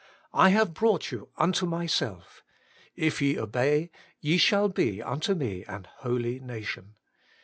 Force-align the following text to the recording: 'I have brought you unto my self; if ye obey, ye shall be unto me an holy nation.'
'I 0.33 0.49
have 0.49 0.73
brought 0.73 1.11
you 1.11 1.29
unto 1.37 1.67
my 1.67 1.85
self; 1.85 2.41
if 2.95 3.21
ye 3.21 3.37
obey, 3.37 3.91
ye 4.19 4.37
shall 4.39 4.67
be 4.67 4.99
unto 4.99 5.35
me 5.35 5.63
an 5.65 5.85
holy 5.97 6.39
nation.' 6.39 6.95